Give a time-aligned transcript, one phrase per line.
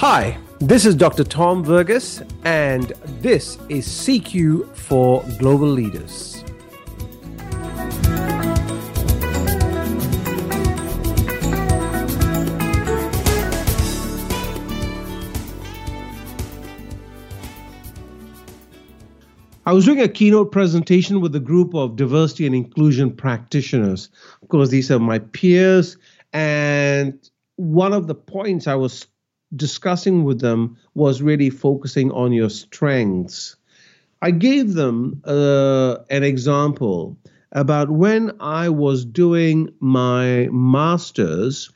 [0.00, 1.24] Hi, this is Dr.
[1.24, 6.42] Tom Verghese, and this is CQ for Global Leaders.
[19.66, 24.08] I was doing a keynote presentation with a group of diversity and inclusion practitioners.
[24.40, 25.98] Of course, these are my peers,
[26.32, 27.18] and
[27.56, 29.06] one of the points I was
[29.54, 33.56] discussing with them was really focusing on your strengths.
[34.22, 37.16] I gave them uh, an example
[37.52, 41.70] about when I was doing my master's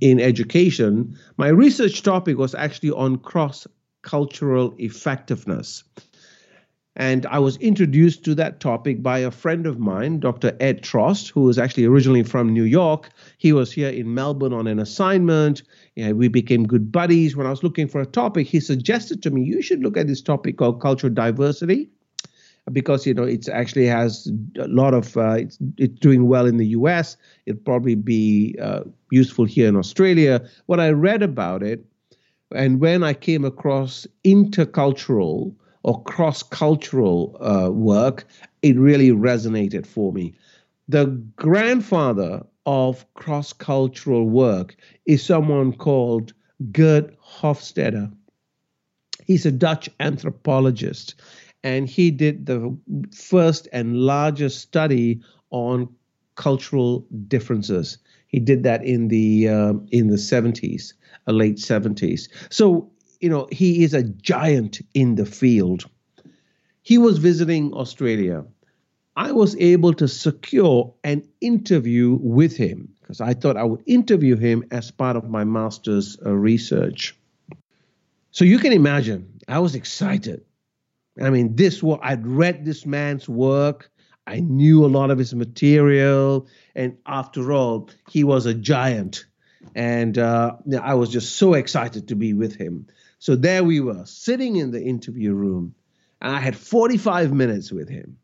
[0.00, 3.66] in education, my research topic was actually on cross
[4.02, 5.84] cultural effectiveness.
[6.98, 10.56] And I was introduced to that topic by a friend of mine, Dr.
[10.60, 13.10] Ed Trost, who was actually originally from New York.
[13.36, 15.62] He was here in Melbourne on an assignment.
[15.94, 17.36] You know, we became good buddies.
[17.36, 20.06] When I was looking for a topic, he suggested to me, you should look at
[20.06, 21.90] this topic called cultural diversity
[22.72, 26.56] because you know it actually has a lot of uh, it's, it's doing well in
[26.56, 27.16] the US.
[27.44, 30.48] It'll probably be uh, useful here in Australia.
[30.64, 31.84] What I read about it,
[32.54, 35.54] and when I came across intercultural
[35.86, 38.26] or cross cultural uh, work,
[38.62, 40.34] it really resonated for me.
[40.88, 41.06] The
[41.36, 46.32] grandfather of cross cultural work is someone called
[46.72, 48.12] Geert Hofstede.
[49.26, 51.14] He's a Dutch anthropologist,
[51.62, 52.76] and he did the
[53.14, 55.88] first and largest study on
[56.34, 57.98] cultural differences.
[58.26, 60.94] He did that in the uh, in the 70s,
[61.28, 62.28] uh, late 70s.
[62.50, 65.84] So you know, he is a giant in the field.
[66.82, 68.44] He was visiting Australia.
[69.16, 74.36] I was able to secure an interview with him because I thought I would interview
[74.36, 77.16] him as part of my master's uh, research.
[78.30, 80.44] So you can imagine, I was excited.
[81.22, 83.90] I mean, this what I'd read this man's work.
[84.26, 89.24] I knew a lot of his material, and after all, he was a giant,
[89.74, 92.88] and uh, I was just so excited to be with him.
[93.26, 95.74] So there we were, sitting in the interview room,
[96.22, 98.18] and I had 45 minutes with him.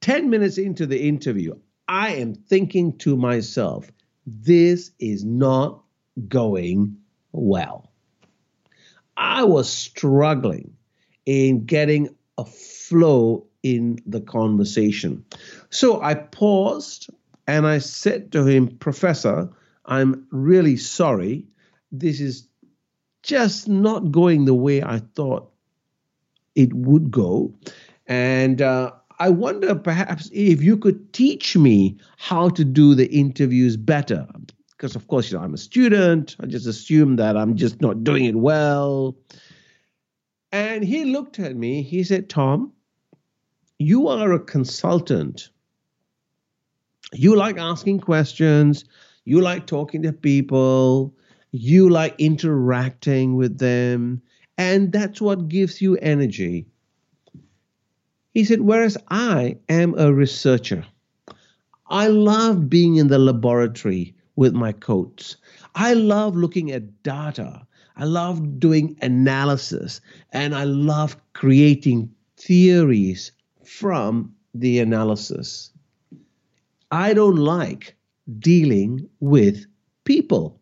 [0.00, 1.56] 10 minutes into the interview,
[1.86, 3.92] I am thinking to myself,
[4.26, 5.82] this is not
[6.28, 6.96] going
[7.32, 7.92] well.
[9.18, 10.72] I was struggling
[11.26, 15.26] in getting a flow in the conversation.
[15.68, 17.10] So I paused
[17.46, 19.50] and I said to him, Professor,
[19.84, 21.44] I'm really sorry.
[21.92, 22.46] This is
[23.22, 25.50] just not going the way I thought
[26.54, 27.54] it would go.
[28.06, 33.76] And uh, I wonder perhaps if you could teach me how to do the interviews
[33.76, 34.26] better.
[34.70, 36.36] Because, of course, you know, I'm a student.
[36.40, 39.14] I just assume that I'm just not doing it well.
[40.52, 41.82] And he looked at me.
[41.82, 42.72] He said, Tom,
[43.78, 45.50] you are a consultant.
[47.12, 48.84] You like asking questions.
[49.24, 51.14] You like talking to people
[51.52, 54.22] you like interacting with them,
[54.56, 56.66] and that's what gives you energy.
[58.34, 60.84] He said, Whereas I am a researcher,
[61.88, 65.36] I love being in the laboratory with my coats.
[65.74, 67.66] I love looking at data.
[67.96, 70.00] I love doing analysis,
[70.32, 73.32] and I love creating theories
[73.64, 75.70] from the analysis.
[76.90, 77.96] I don't like
[78.38, 79.66] dealing with
[80.04, 80.59] people.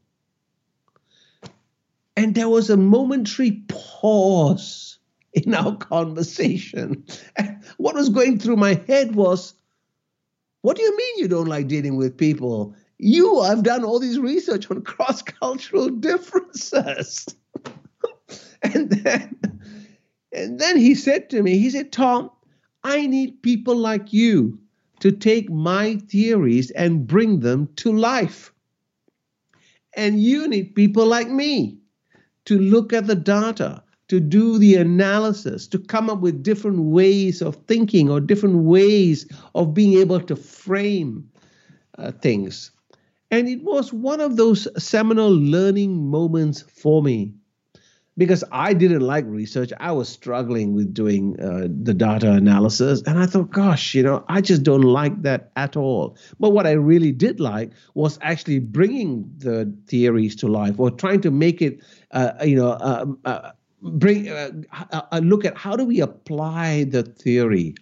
[2.19, 4.99] And there was a momentary pause
[5.35, 7.05] in our conversation.
[7.37, 9.55] And what was going through my head was,
[10.63, 12.75] What do you mean you don't like dealing with people?
[12.99, 17.25] You I've done all this research on cross cultural differences.
[18.65, 19.39] and then
[20.33, 22.33] and then he said to me, he said, Tom,
[22.83, 24.59] I need people like you
[24.99, 28.53] to take my theories and bring them to life.
[29.97, 31.78] And you need people like me
[32.49, 37.43] to look at the data, to do the analysis, to come up with different ways
[37.43, 41.29] of thinking or different ways of being able to frame
[41.99, 42.71] uh, things.
[43.31, 47.35] And it was one of those seminal learning moments for me
[48.19, 49.73] because I didn't like research.
[49.79, 53.01] I was struggling with doing uh, the data analysis.
[53.07, 56.19] And I thought, gosh, you know, I just don't like that at all.
[56.41, 61.21] But what I really did like was actually bringing the theories to life or trying
[61.23, 61.81] to make it,
[62.11, 64.51] uh, you know, uh, uh bring uh,
[65.13, 67.77] a look at how do we apply the theory.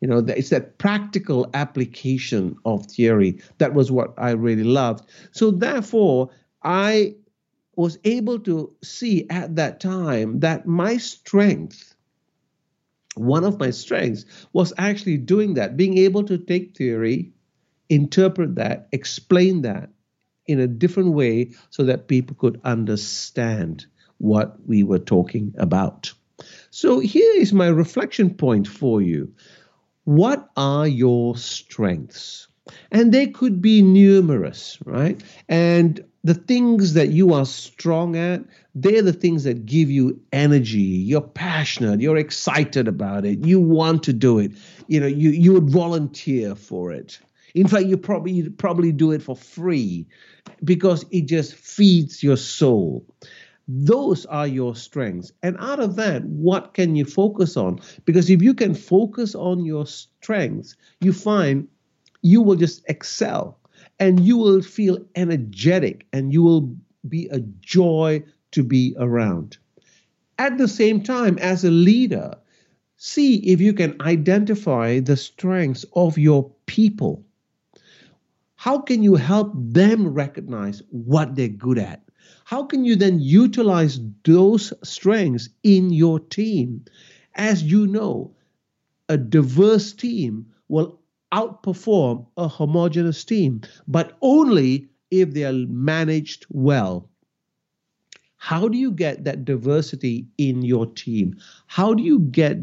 [0.00, 3.40] You know, it's that practical application of theory.
[3.56, 5.08] That was what I really loved.
[5.32, 6.28] So therefore,
[6.62, 7.14] I
[7.78, 11.94] was able to see at that time that my strength,
[13.14, 17.30] one of my strengths, was actually doing that, being able to take theory,
[17.88, 19.90] interpret that, explain that
[20.46, 23.86] in a different way so that people could understand
[24.16, 26.12] what we were talking about.
[26.70, 29.32] So here is my reflection point for you.
[30.02, 32.48] What are your strengths?
[32.90, 35.22] And they could be numerous, right?
[35.48, 38.42] And the things that you are strong at,
[38.74, 40.78] they're the things that give you energy.
[40.78, 44.52] You're passionate, you're excited about it, you want to do it.
[44.88, 47.18] You know, you, you would volunteer for it.
[47.54, 50.06] In fact, you probably you probably do it for free
[50.64, 53.04] because it just feeds your soul.
[53.66, 55.32] Those are your strengths.
[55.42, 57.80] And out of that, what can you focus on?
[58.04, 61.68] Because if you can focus on your strengths, you find
[62.22, 63.57] you will just excel
[64.00, 66.76] and you will feel energetic and you will
[67.08, 68.22] be a joy
[68.52, 69.58] to be around.
[70.38, 72.34] At the same time, as a leader,
[72.96, 77.24] see if you can identify the strengths of your people.
[78.56, 82.02] How can you help them recognize what they're good at?
[82.44, 86.84] How can you then utilize those strengths in your team?
[87.34, 88.34] As you know,
[89.08, 90.98] a diverse team will
[91.32, 97.08] outperform a homogeneous team, but only if they are managed well.
[98.36, 101.36] How do you get that diversity in your team?
[101.66, 102.58] How do you get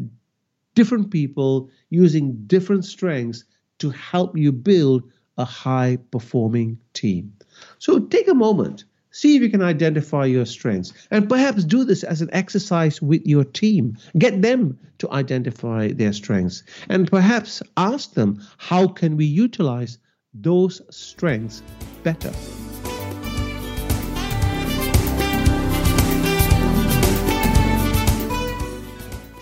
[0.74, 3.44] different people using different strengths
[3.78, 5.02] to help you build
[5.38, 7.32] a high performing team?
[7.78, 8.84] So take a moment
[9.16, 13.26] See if you can identify your strengths and perhaps do this as an exercise with
[13.26, 13.96] your team.
[14.18, 19.96] Get them to identify their strengths and perhaps ask them how can we utilize
[20.34, 21.62] those strengths
[22.02, 22.30] better.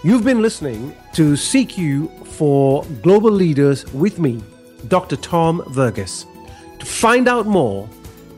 [0.05, 4.41] You've been listening to CQ for Global Leaders with me,
[4.87, 5.17] Dr.
[5.17, 6.27] Tom Verghese.
[6.79, 7.89] To find out more,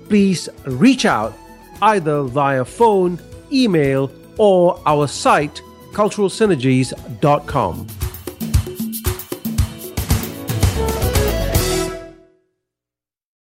[0.08, 1.36] please reach out
[1.82, 3.18] either via phone,
[3.52, 5.60] email, or our site,
[5.92, 7.86] culturalsynergies.com.